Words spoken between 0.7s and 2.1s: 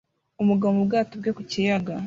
mu bwato bwe ku kiyaga